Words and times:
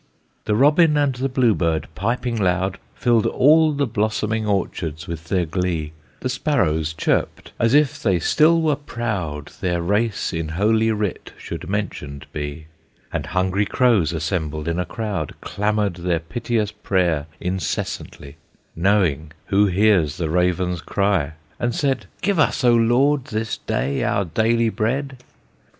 The 0.45 0.55
robin 0.55 0.97
and 0.97 1.13
the 1.13 1.29
blue 1.29 1.53
bird, 1.53 1.87
piping 1.93 2.35
loud, 2.35 2.79
Filled 2.95 3.27
all 3.27 3.71
the 3.71 3.85
blossoming 3.85 4.47
orchards 4.47 5.05
with 5.07 5.25
their 5.25 5.45
glee; 5.45 5.91
The 6.21 6.29
sparrows 6.29 6.91
chirped 6.93 7.51
as 7.59 7.75
if 7.75 8.01
they 8.01 8.17
still 8.17 8.63
were 8.63 8.75
proud 8.77 9.51
Their 9.61 9.79
race 9.79 10.33
in 10.33 10.49
Holy 10.57 10.91
Writ 10.91 11.33
should 11.37 11.69
mentioned 11.69 12.25
be; 12.33 12.65
And 13.13 13.27
hungry 13.27 13.67
crows 13.67 14.11
assembled 14.11 14.67
in 14.67 14.79
a 14.79 14.85
crowd, 14.85 15.35
Clamored 15.39 15.97
their 15.97 16.19
piteous 16.19 16.71
prayer 16.71 17.27
incessantly, 17.39 18.37
Knowing 18.75 19.33
who 19.49 19.67
hears 19.67 20.17
the 20.17 20.31
ravens 20.31 20.81
cry, 20.81 21.33
and 21.59 21.75
said: 21.75 22.07
"Give 22.23 22.39
us, 22.39 22.63
O 22.63 22.73
Lord, 22.73 23.25
this 23.25 23.57
day 23.57 24.03
our 24.03 24.25
daily 24.25 24.69
bread!" 24.69 25.17